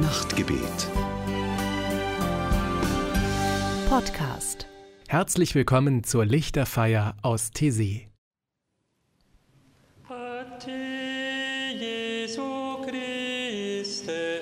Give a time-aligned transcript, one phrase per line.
[0.00, 0.90] Nachtgebet.
[3.88, 4.66] Podcast.
[5.06, 7.52] Herzlich willkommen zur Lichterfeier aus
[10.58, 10.70] te,
[11.78, 14.40] Jesu Christe,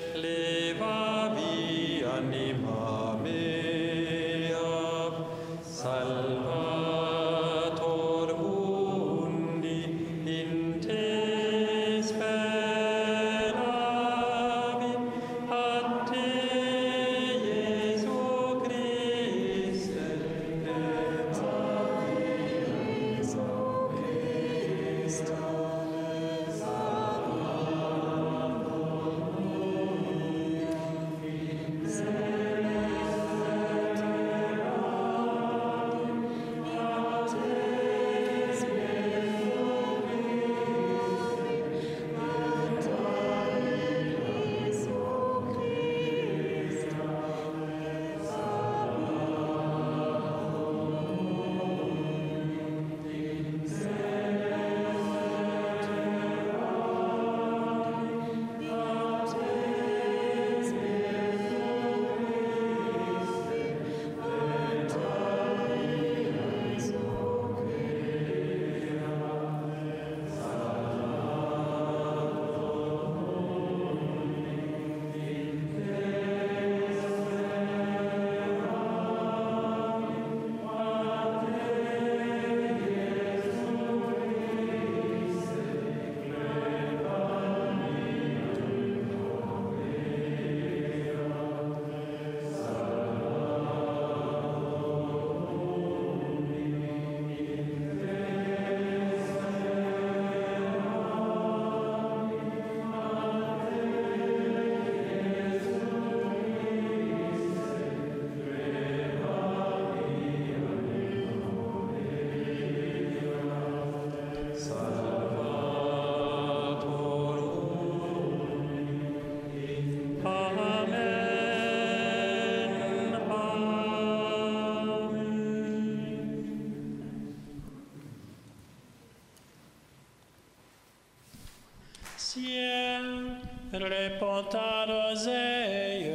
[132.35, 133.37] Ciel,
[133.75, 136.11] réponds ta d'oseille,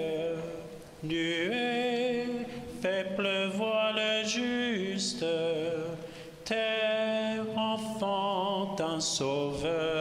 [1.04, 2.26] nuée,
[2.82, 5.24] fais pleuvoir le juste,
[6.44, 9.97] terre enfante un sauveur.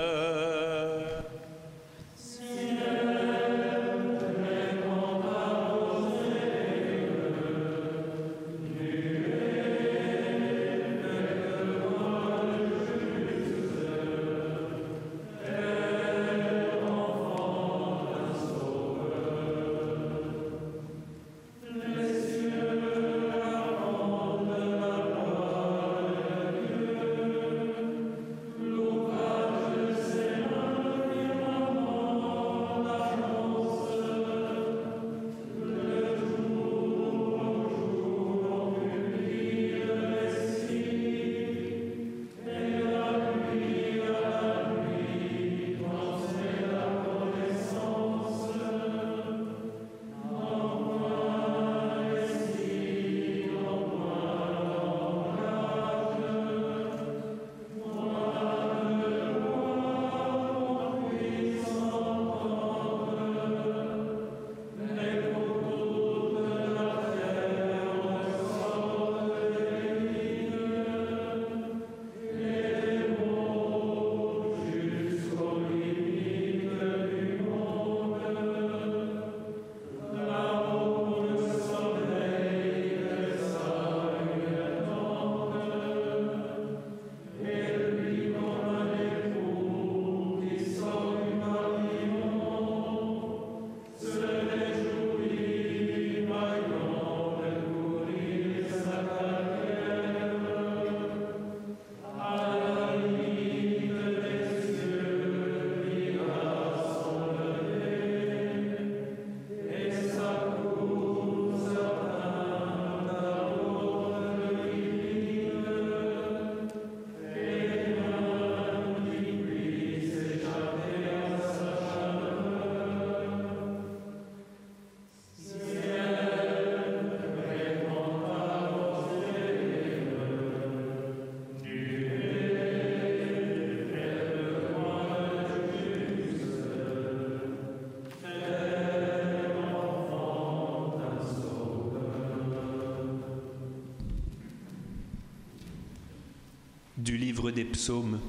[147.53, 148.21] Des psaumes.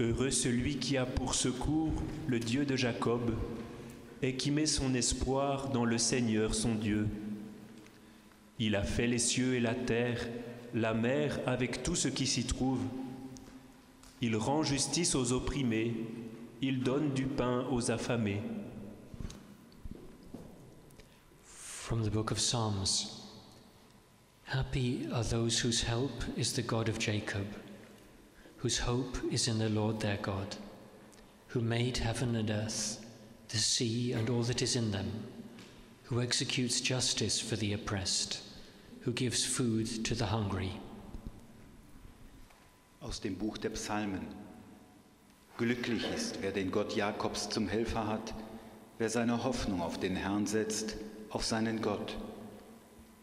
[0.00, 1.92] Heureux celui qui a pour secours
[2.26, 3.32] le Dieu de Jacob
[4.22, 7.06] et qui met son espoir dans le Seigneur son Dieu.
[8.58, 10.28] Il a fait les cieux et la terre,
[10.74, 12.80] la mer avec tout ce qui s'y trouve.
[14.20, 15.94] Il rend justice aux opprimés,
[16.60, 18.40] il donne du pain aux affamés.
[21.44, 23.21] From the book of Psalms
[24.52, 27.46] Happy are those whose help is the God of Jacob,
[28.58, 30.56] whose hope is in the Lord their God,
[31.46, 33.02] who made heaven and earth,
[33.48, 35.10] the sea and all that is in them,
[36.04, 38.42] who executes justice for the oppressed,
[39.00, 40.78] who gives food to the hungry.
[43.00, 44.26] Aus dem Buch der Psalmen.
[45.56, 48.34] Glücklich ist, wer den Gott Jakobs zum Helfer hat,
[48.98, 50.96] wer seine Hoffnung auf den Herrn setzt,
[51.30, 52.18] auf seinen Gott.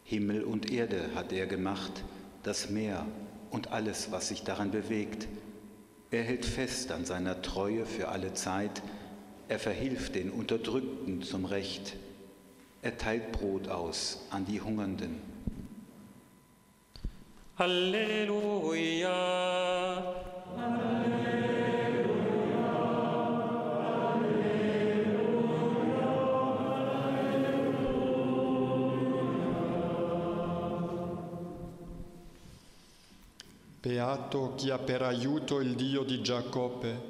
[0.09, 2.03] Himmel und Erde hat er gemacht,
[2.41, 3.05] das Meer
[3.51, 5.27] und alles, was sich daran bewegt.
[6.09, 8.81] Er hält fest an seiner Treue für alle Zeit,
[9.49, 11.95] er verhilft den Unterdrückten zum Recht,
[12.81, 15.21] er teilt Brot aus an die Hungernden.
[17.59, 19.19] Halleluja.
[33.81, 37.01] Beato chi ha per aiuto il Dio di Giacobbe.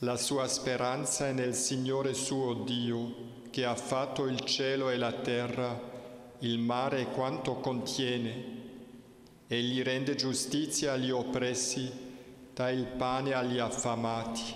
[0.00, 3.14] La sua speranza è nel Signore suo Dio,
[3.48, 5.80] che ha fatto il cielo e la terra,
[6.40, 8.44] il mare e quanto contiene.
[9.46, 11.90] Egli rende giustizia agli oppressi,
[12.52, 14.54] dà il pane agli affamati.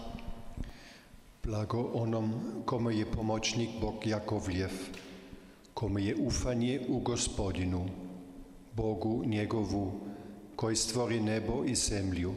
[1.40, 4.72] Blago onom, komu je pomoćnik Bog Jakovljev,
[5.72, 7.86] komu je ufanje u gospodinu,
[8.74, 10.12] Bogu njegovu,
[10.56, 12.34] koji stvori nebo i zemlju,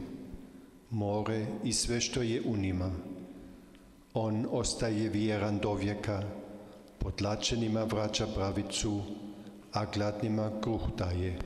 [0.90, 2.90] more i sve što je u njima.
[4.14, 6.22] On ostaje vjeran do vijeka,
[6.98, 9.02] potlačenima vraća pravicu,
[9.72, 11.38] a gladnima kruh daje.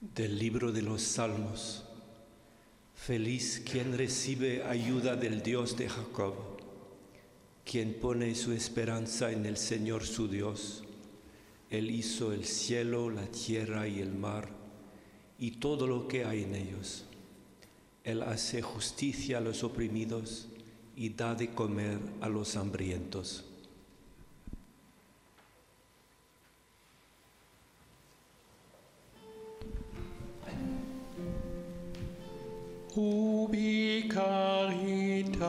[0.00, 1.82] Del libro de los Salmos.
[3.06, 6.34] Feliz quien recibe ayuda del Dios de Jacob,
[7.64, 10.82] quien pone su esperanza en el Señor su Dios.
[11.70, 14.63] Él hizo el cielo, la tierra y el mar
[15.38, 17.04] y todo lo que hay en ellos.
[18.04, 20.48] Él hace justicia a los oprimidos
[20.96, 23.44] y da de comer a los hambrientos.
[32.96, 35.44] Ubi caritas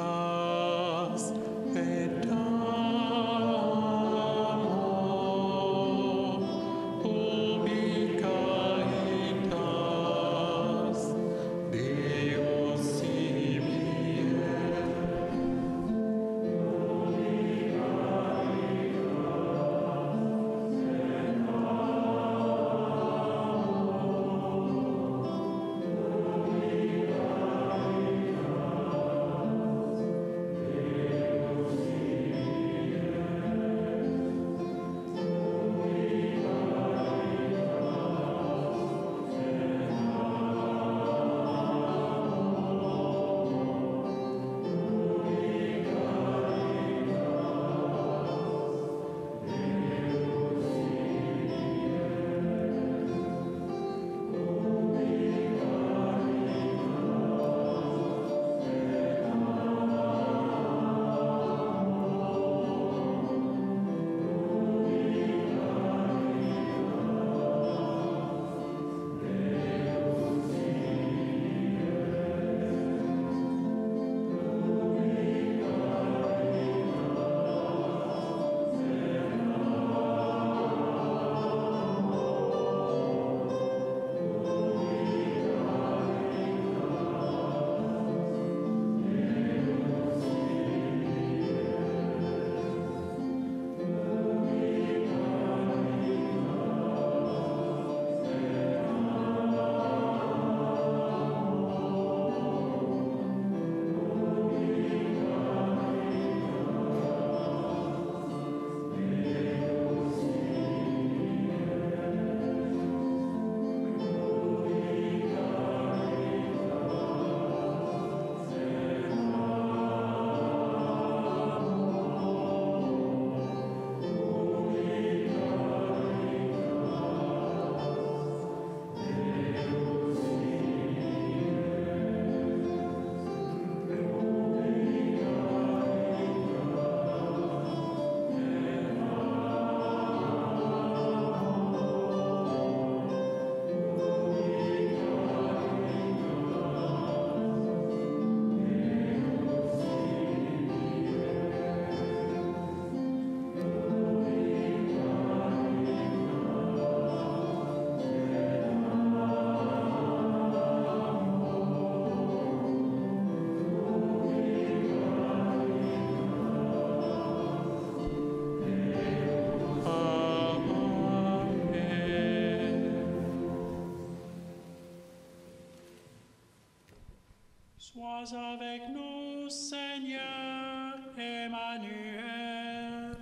[177.94, 183.16] Sois avec nous, Seigneur Emmanuel.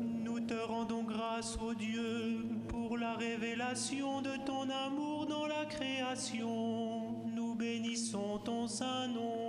[0.00, 7.26] Nous te rendons grâce, ô Dieu, pour la révélation de ton amour dans la création.
[7.26, 9.45] Nous bénissons ton saint nom.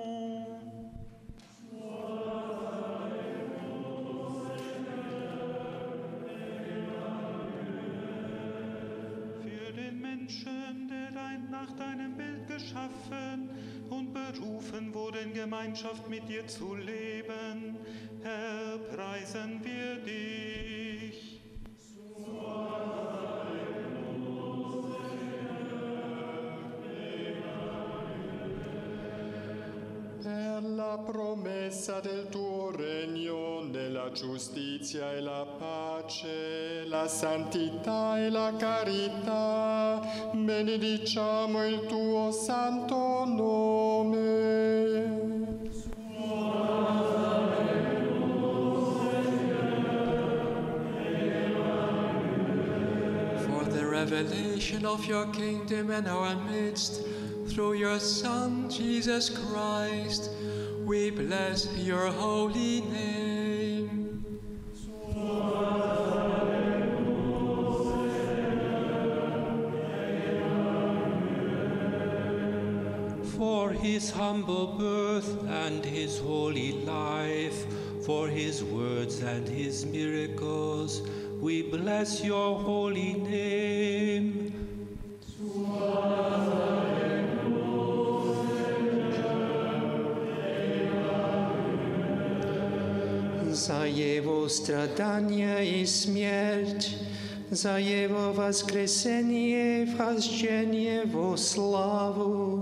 [12.78, 13.50] Geschaffen
[13.90, 17.78] und berufen wurde, in Gemeinschaft mit dir zu leben.
[18.24, 21.42] Herr, preisen wir dich.
[30.22, 32.47] Per la promessa del tuo
[34.12, 40.02] giustizia e la pace, la santità e la carità,
[40.34, 44.46] benediciamo il tuo santo nome.
[53.46, 57.02] for the revelation of your kingdom in our midst
[57.48, 60.30] through your Son, Jesus Christ.
[60.86, 63.27] We bless your holy name.
[74.17, 77.67] humble birth and his holy life,
[78.07, 81.03] for his words and his miracles,
[81.41, 84.53] we bless your holy name.
[93.53, 96.91] za Jego stradania i śmierć,
[97.51, 102.56] za Jego воскресение и вхождение во славу.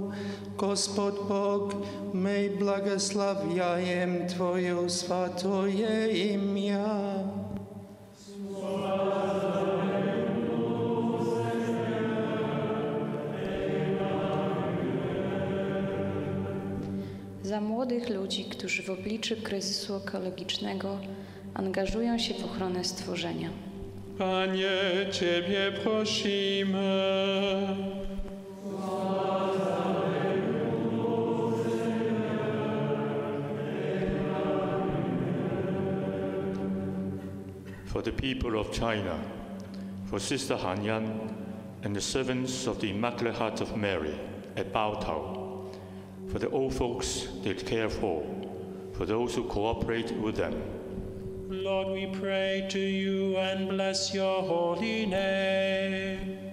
[0.57, 1.75] Gospod Bog,
[2.13, 6.79] my błogosławiajem Twoje święte imię.
[17.43, 20.97] Za młodych ludzi, którzy w obliczu kryzysu ekologicznego
[21.53, 23.49] angażują się w ochronę stworzenia.
[24.17, 24.67] Panie,
[25.11, 28.04] Ciebie prosimy.
[37.95, 39.17] For the people of China,
[40.07, 41.33] for Sister Han Yan
[41.83, 44.19] and the servants of the Immaculate Heart of Mary
[44.57, 45.73] at Baotao,
[46.27, 48.21] for the old folks they care for,
[48.91, 50.61] for those who cooperate with them,
[51.47, 56.44] Lord, we pray to you and bless your holy name.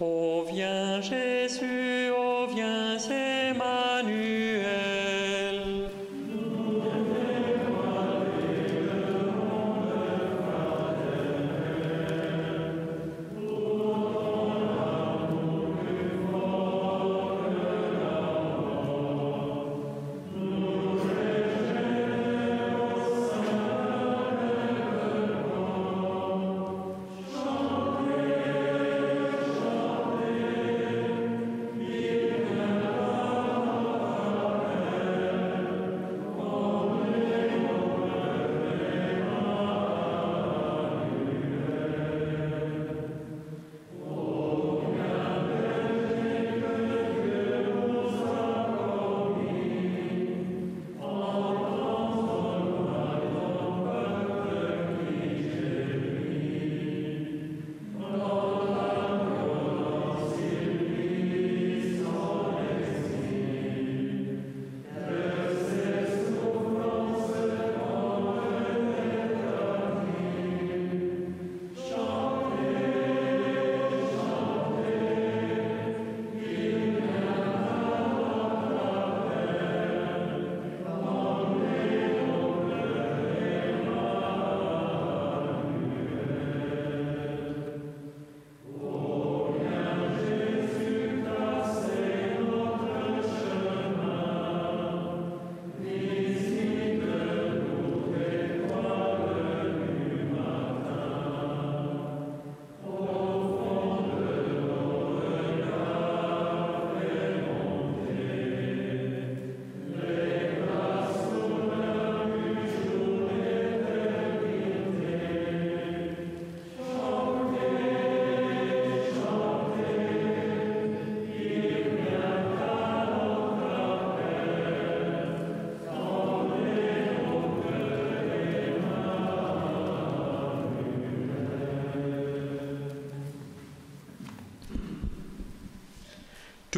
[0.00, 1.97] Ô viens Jésus,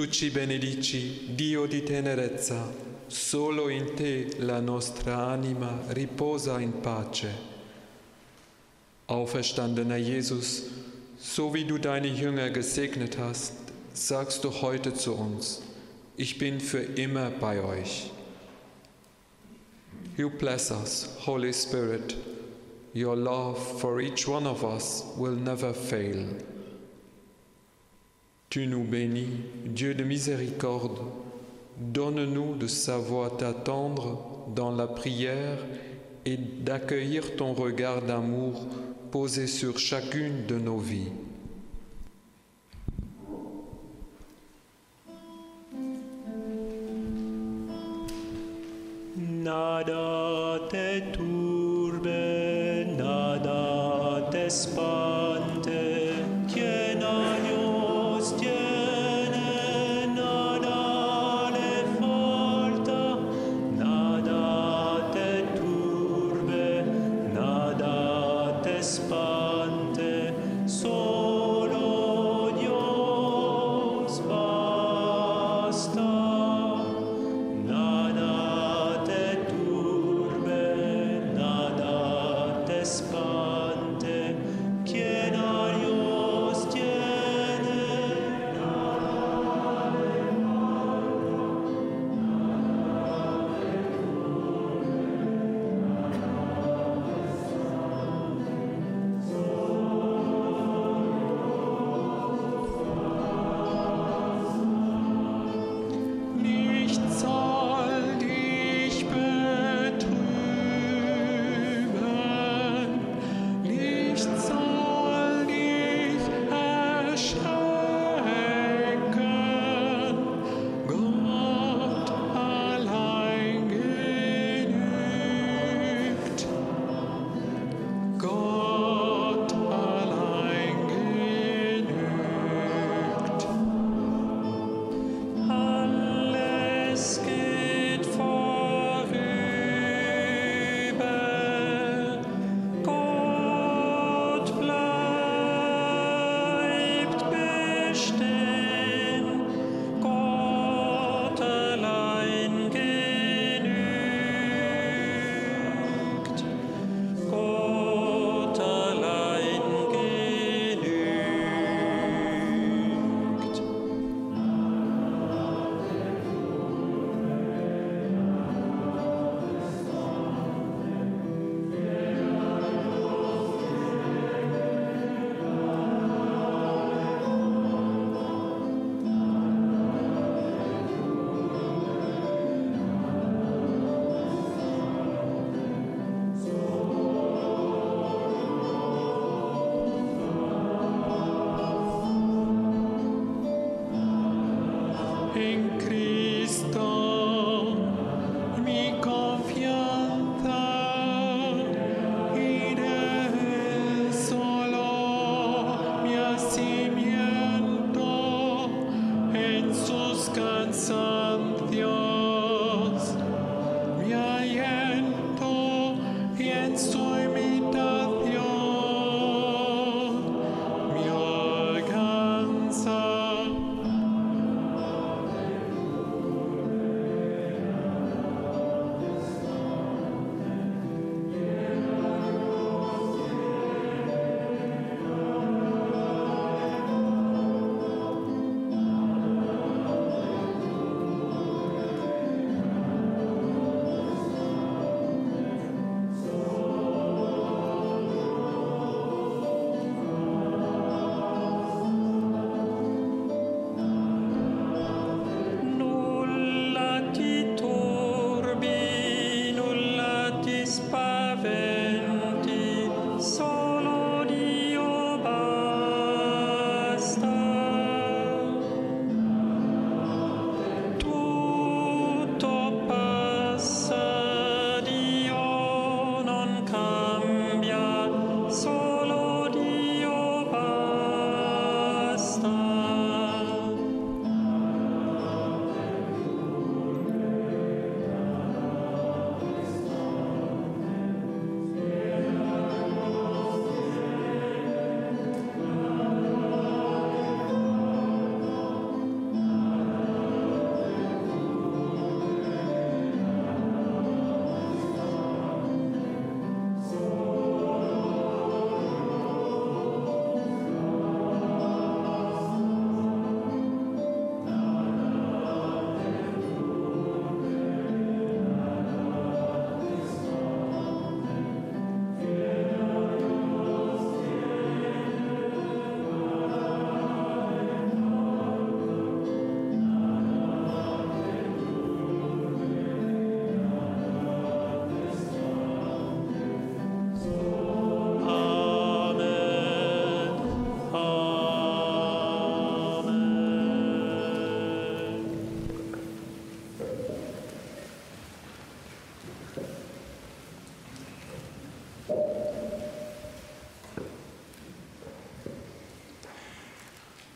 [0.00, 2.72] Tu ci benedici, Dio di tenerezza,
[3.06, 7.28] solo in te la nostra anima riposa in pace.
[9.04, 10.62] Auferstandener Jesus,
[11.18, 13.52] so wie du deine Jünger gesegnet hast,
[13.92, 15.60] sagst du heute zu uns,
[16.16, 18.10] ich bin für immer bei euch.
[20.16, 22.16] You bless us, Holy Spirit.
[22.94, 26.24] Your love for each one of us will never fail.
[28.50, 29.28] Tu nous bénis,
[29.64, 30.98] Dieu de miséricorde,
[31.78, 35.58] donne-nous de savoir t'attendre dans la prière
[36.26, 38.66] et d'accueillir ton regard d'amour
[39.12, 41.12] posé sur chacune de nos vies.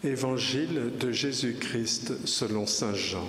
[0.05, 3.27] Évangile de Jésus-Christ selon Saint Jean.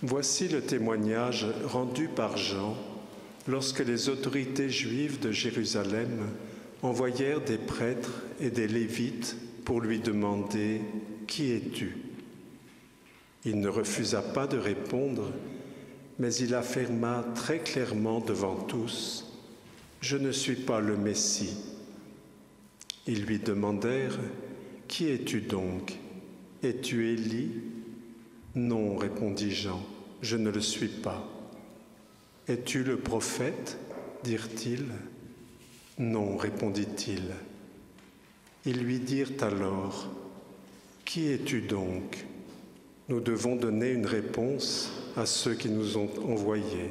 [0.00, 2.76] Voici le témoignage rendu par Jean
[3.48, 6.28] lorsque les autorités juives de Jérusalem
[6.82, 10.82] envoyèrent des prêtres et des lévites pour lui demander
[11.26, 11.96] Qui es-tu?
[13.44, 15.32] Il ne refusa pas de répondre,
[16.20, 19.36] mais il affirma très clairement devant tous
[20.00, 21.56] Je ne suis pas le Messie.
[23.08, 24.20] Ils lui demandèrent
[24.88, 25.98] Qui es-tu donc?
[26.62, 27.50] Es-tu Élie?
[28.54, 29.80] Non, répondit Jean,
[30.22, 31.28] je ne le suis pas.
[32.48, 33.78] Es-tu le prophète?
[34.24, 34.86] dirent-ils.
[35.98, 37.22] Non, répondit-il.
[38.64, 40.08] Ils lui dirent alors,
[41.04, 42.24] Qui es-tu donc?
[43.08, 46.90] Nous devons donner une réponse à ceux qui nous ont envoyés.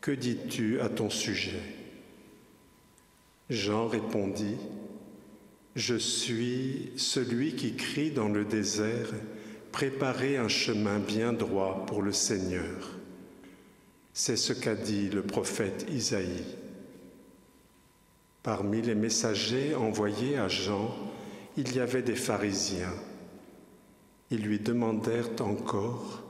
[0.00, 1.62] Que dis-tu à ton sujet?
[3.50, 4.56] Jean répondit,
[5.78, 9.12] Je suis celui qui crie dans le désert,
[9.70, 12.98] Préparez un chemin bien droit pour le Seigneur.
[14.12, 16.56] C'est ce qu'a dit le prophète Isaïe.
[18.42, 20.92] Parmi les messagers envoyés à Jean,
[21.56, 22.96] il y avait des pharisiens.
[24.32, 26.24] Ils lui demandèrent encore,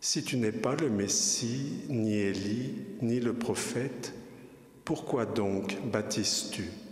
[0.00, 4.14] Si tu n'es pas le Messie, ni Élie, ni le prophète,
[4.84, 6.87] pourquoi donc baptises-tu?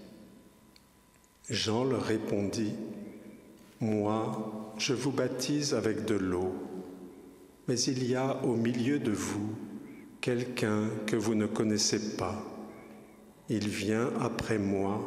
[1.50, 2.74] Jean leur répondit,
[3.80, 6.54] Moi, je vous baptise avec de l'eau,
[7.68, 9.50] mais il y a au milieu de vous
[10.20, 12.44] quelqu'un que vous ne connaissez pas
[13.48, 15.00] il vient après moi,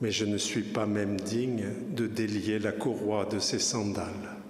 [0.00, 4.41] mais je ne suis pas même digne de délier la courroie de ses sandales.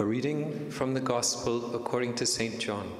[0.00, 2.58] A reading from the Gospel according to St.
[2.58, 2.90] John.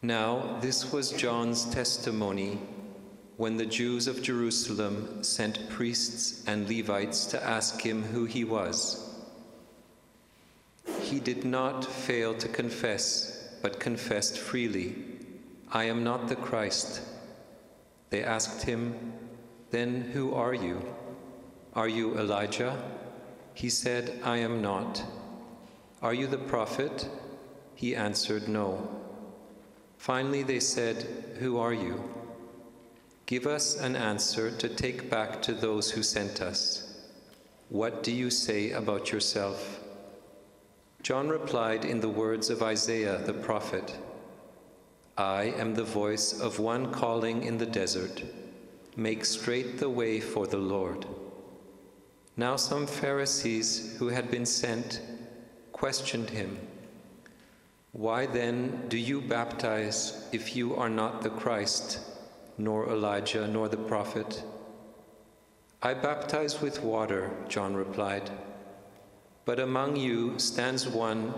[0.00, 2.58] Now, this was John's testimony
[3.36, 9.14] when the Jews of Jerusalem sent priests and Levites to ask him who he was.
[11.02, 14.96] He did not fail to confess, but confessed freely,
[15.70, 17.02] I am not the Christ.
[18.08, 19.12] They asked him,
[19.70, 20.80] Then who are you?
[21.74, 22.82] Are you Elijah?
[23.54, 25.02] He said, I am not.
[26.02, 27.08] Are you the prophet?
[27.74, 28.88] He answered, No.
[29.96, 31.06] Finally they said,
[31.38, 32.02] Who are you?
[33.26, 37.00] Give us an answer to take back to those who sent us.
[37.70, 39.80] What do you say about yourself?
[41.02, 43.96] John replied in the words of Isaiah the prophet
[45.16, 48.24] I am the voice of one calling in the desert,
[48.96, 51.06] make straight the way for the Lord.
[52.36, 55.00] Now some Pharisees who had been sent
[55.72, 56.58] questioned him.
[57.92, 62.00] Why then do you baptize if you are not the Christ?
[62.58, 64.42] nor Elijah, nor the prophet.
[65.82, 68.30] I baptize with water, John replied.
[69.44, 71.34] But among you stands one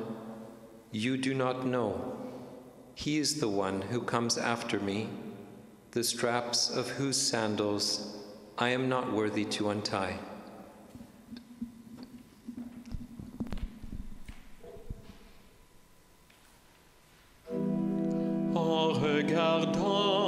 [0.93, 2.17] you do not know.
[2.95, 5.09] He is the one who comes after me,
[5.91, 8.17] the straps of whose sandals
[8.57, 10.19] I am not worthy to untie.
[18.57, 20.26] En regardant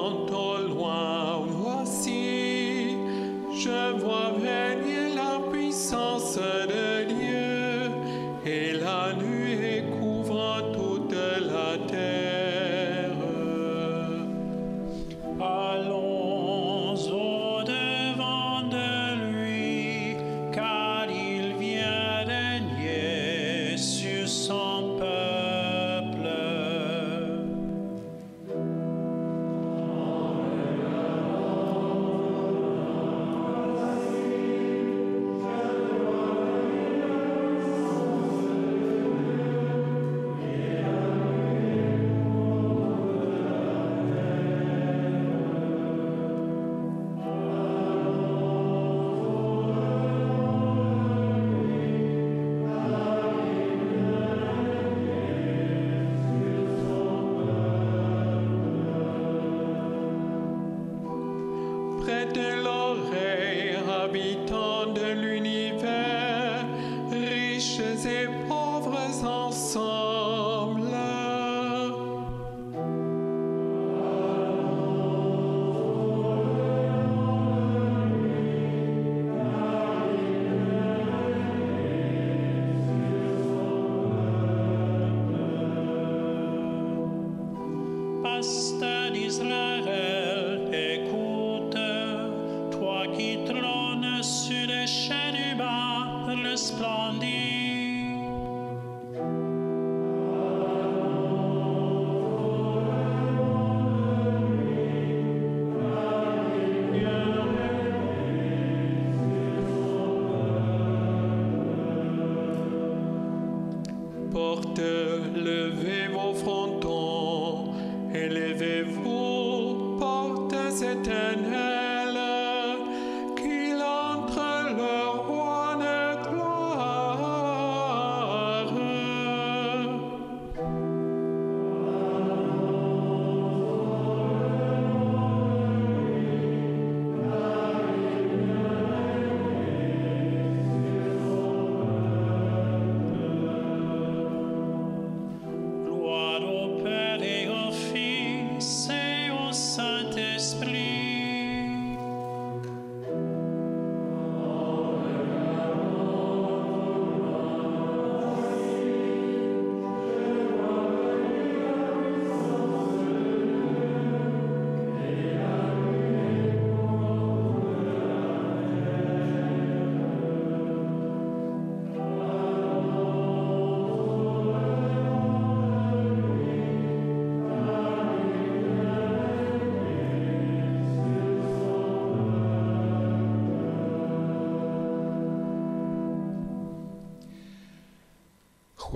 [118.28, 118.77] living.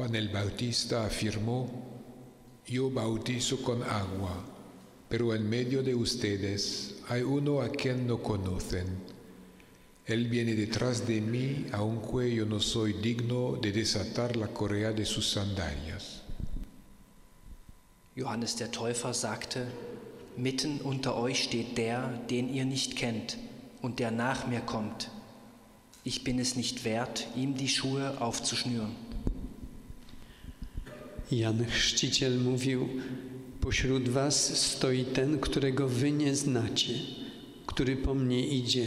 [0.02, 1.70] Juan el Bautista afirmó,
[2.66, 4.34] yo bautizo con agua,
[5.08, 8.98] pero en medio de ustedes hay uno a quien no conocen.
[10.04, 15.04] Él viene detrás de mí, aunque yo no soy digno de desatar la correa de
[15.04, 16.22] sus sandalias.
[18.16, 19.68] Johannes der Täufer sagte,
[20.36, 23.38] Mitten unter euch steht der, den ihr nicht kennt
[23.80, 25.10] und der nach mir kommt.
[26.02, 29.01] Ich bin es nicht wert, ihm die Schuhe aufzuschnüren.
[31.32, 32.88] Jan Chrzciciel mówił:
[33.60, 36.94] Pośród was stoi ten, którego wy nie znacie,
[37.66, 38.86] który po mnie idzie,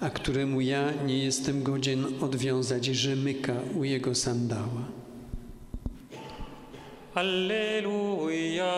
[0.00, 4.88] a któremu ja nie jestem godzien odwiązać rzemyka u jego sandała.
[7.14, 8.74] Alleluja.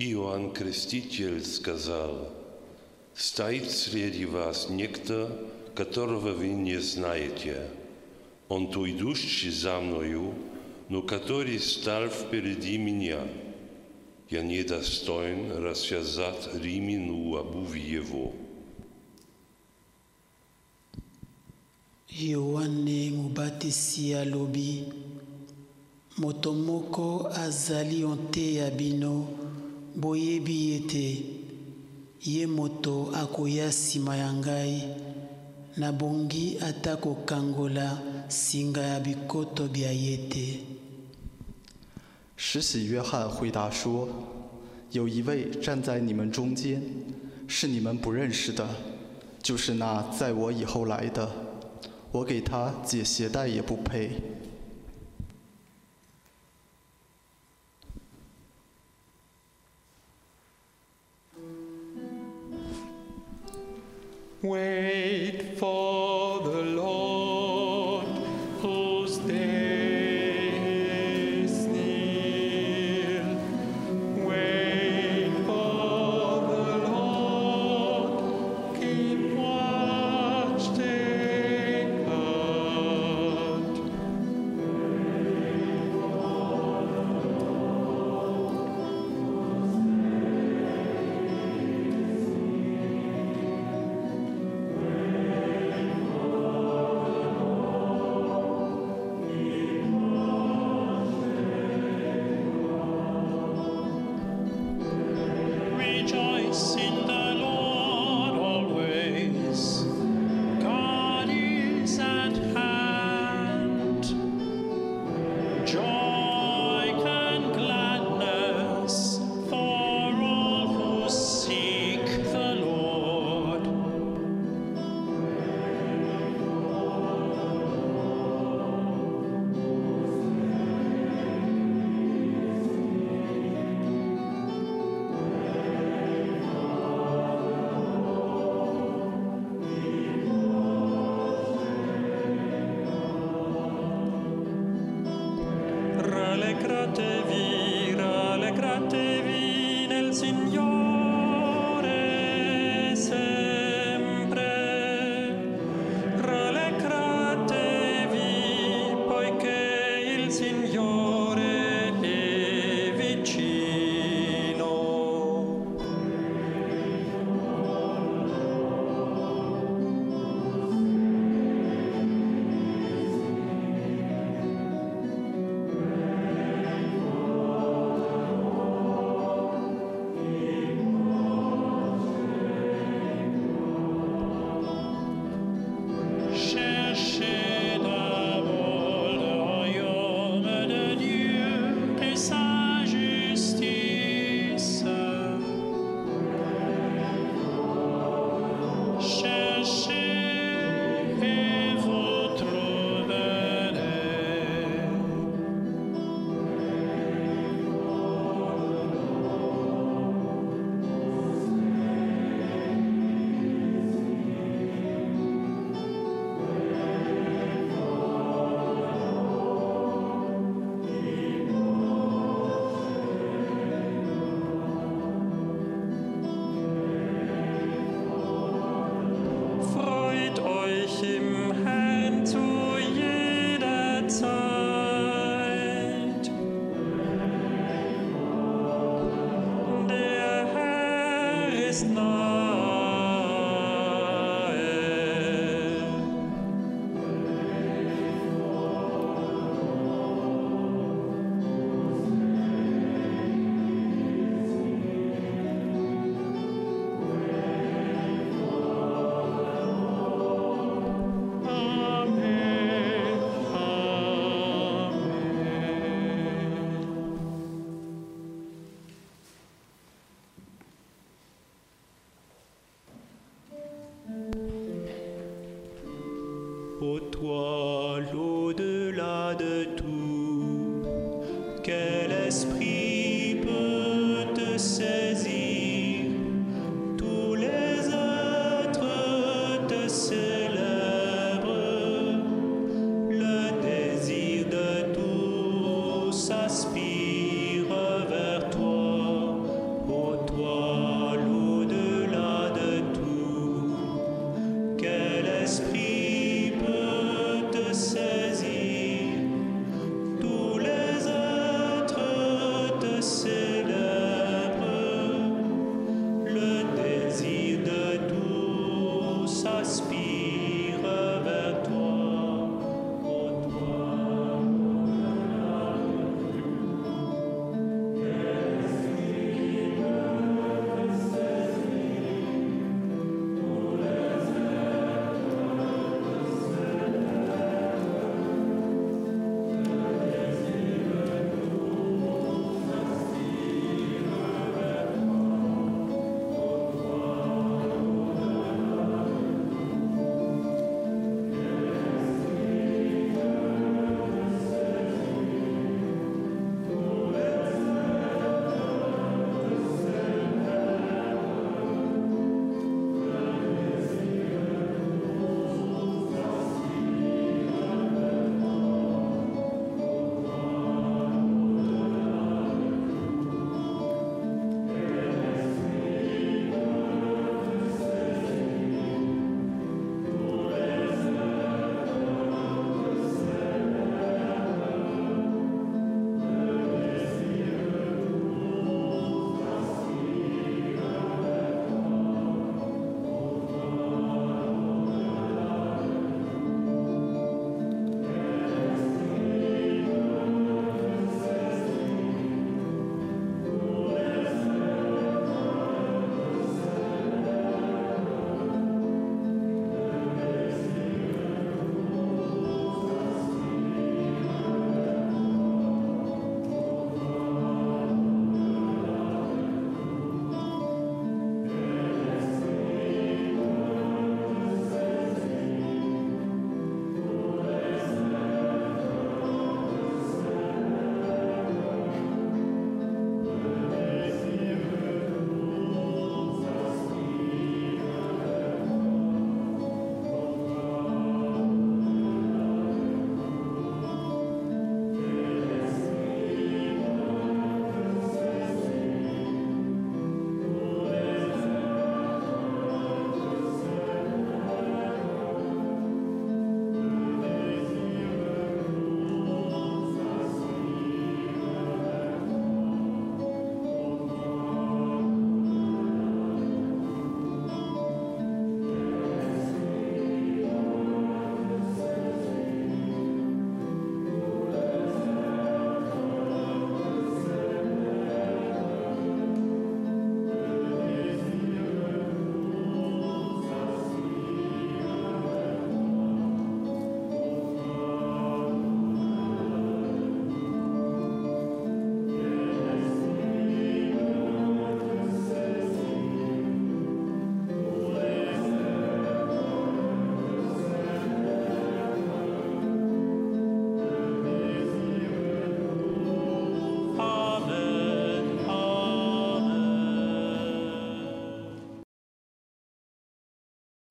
[0.00, 2.30] Иоанн Креститель сказал,
[3.16, 5.36] «Стоит среди вас некто,
[5.74, 7.68] которого вы не знаете.
[8.48, 10.36] Он то идущий за мною,
[10.88, 13.26] но который стал впереди меня.
[14.30, 18.32] Я недостоин развязать ремень обуви его».
[22.08, 24.82] yohane mobatisi alobi
[26.16, 29.57] moto moko azali onteya bino
[42.36, 44.08] 实习约翰回答说
[44.92, 46.80] ：“有一位站在你们中间，
[47.48, 48.68] 是你们不认识的，
[49.42, 51.28] 就是那在我以后来的。
[52.12, 54.12] 我给他解鞋带也不配。”
[64.40, 67.27] Wait for the Lord,